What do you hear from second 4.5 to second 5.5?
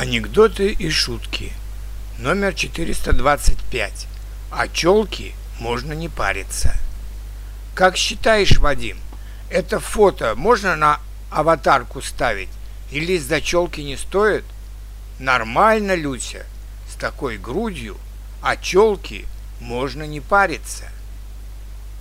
О челке